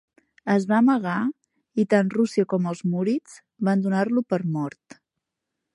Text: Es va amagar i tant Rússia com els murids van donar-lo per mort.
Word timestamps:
Es 0.53 0.63
va 0.69 0.77
amagar 0.83 1.17
i 1.83 1.85
tant 1.91 2.09
Rússia 2.15 2.47
com 2.55 2.67
els 2.73 2.81
murids 2.95 3.37
van 3.69 3.87
donar-lo 3.87 4.27
per 4.35 4.41
mort. 4.57 4.99